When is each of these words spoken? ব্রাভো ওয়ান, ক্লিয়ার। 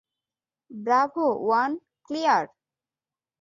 ব্রাভো 0.71 1.25
ওয়ান, 1.45 1.71
ক্লিয়ার। 2.05 2.45